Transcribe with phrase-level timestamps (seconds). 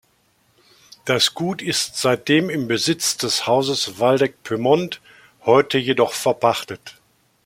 [1.05, 4.99] Das Gut ist seitdem im Besitz des Hauses Waldeck-Pyrmont,
[5.45, 6.99] heute jedoch verpachtet.